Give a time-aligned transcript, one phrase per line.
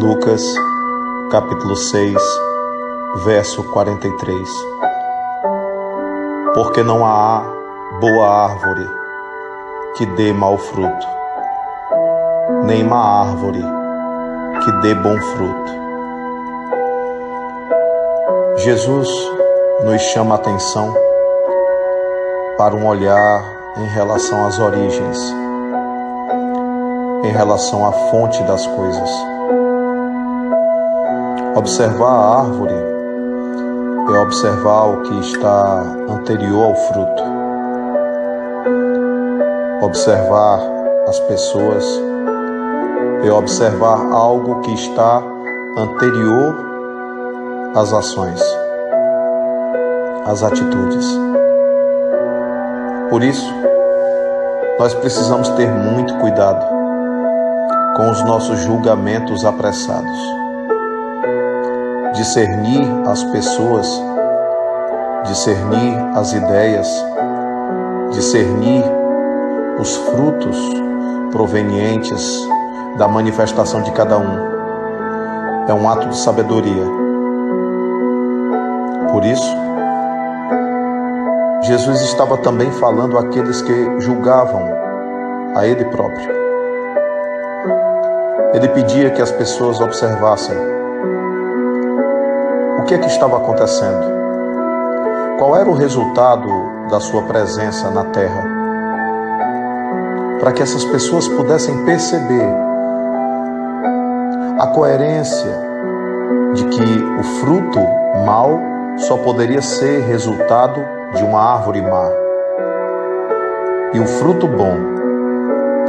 [0.00, 0.42] Lucas,
[1.30, 2.14] capítulo 6,
[3.24, 4.48] verso 43.
[6.54, 7.42] Porque não há
[7.98, 8.86] boa árvore
[9.96, 11.06] que dê mau fruto,
[12.64, 13.64] nem má árvore
[14.62, 15.72] que dê bom fruto.
[18.58, 19.08] Jesus
[19.82, 20.94] nos chama a atenção
[22.58, 23.42] para um olhar
[23.78, 25.18] em relação às origens,
[27.24, 29.35] em relação à fonte das coisas.
[31.56, 37.22] Observar a árvore é observar o que está anterior ao fruto.
[39.80, 40.60] Observar
[41.08, 41.82] as pessoas
[43.24, 45.22] é observar algo que está
[45.78, 46.54] anterior
[47.74, 48.42] às ações,
[50.26, 51.06] às atitudes.
[53.08, 53.50] Por isso,
[54.78, 56.66] nós precisamos ter muito cuidado
[57.96, 60.45] com os nossos julgamentos apressados.
[62.16, 63.86] Discernir as pessoas,
[65.26, 66.88] discernir as ideias,
[68.10, 68.82] discernir
[69.78, 70.56] os frutos
[71.30, 72.40] provenientes
[72.96, 74.56] da manifestação de cada um.
[75.68, 76.84] É um ato de sabedoria.
[79.10, 79.56] Por isso,
[81.64, 84.64] Jesus estava também falando àqueles que julgavam
[85.54, 86.30] a Ele próprio.
[88.54, 90.75] Ele pedia que as pessoas observassem
[92.86, 94.06] que é que estava acontecendo,
[95.38, 96.48] qual era o resultado
[96.88, 98.44] da sua presença na terra,
[100.38, 102.48] para que essas pessoas pudessem perceber
[104.60, 105.50] a coerência
[106.54, 107.80] de que o fruto
[108.24, 108.60] mau
[108.98, 110.80] só poderia ser resultado
[111.12, 112.08] de uma árvore má
[113.92, 114.76] e o fruto bom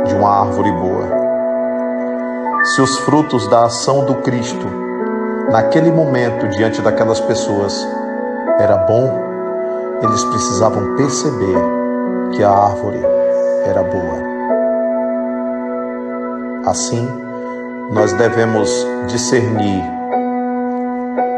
[0.04, 1.06] de uma árvore boa.
[2.64, 4.87] Se os frutos da ação do Cristo,
[5.52, 7.88] naquele momento diante daquelas pessoas,
[8.60, 9.10] era bom,
[10.02, 11.58] eles precisavam perceber
[12.34, 13.02] que a árvore
[13.66, 14.28] era boa.
[16.66, 17.08] Assim,
[17.92, 19.84] nós devemos discernir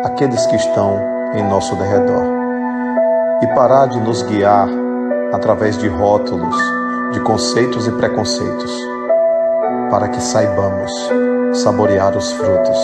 [0.04, 1.00] aqueles que estão
[1.36, 2.24] em nosso derredor
[3.42, 4.68] e parar de nos guiar
[5.32, 6.58] através de rótulos,
[7.12, 8.76] de conceitos e preconceitos,
[9.92, 10.92] para que saibamos
[11.54, 12.78] saborear os frutos,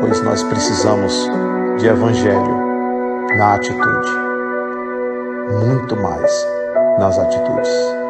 [0.00, 1.28] pois nós precisamos
[1.78, 2.56] de evangelho
[3.36, 4.10] na atitude,
[5.64, 6.30] muito mais
[6.98, 8.07] nas atitudes.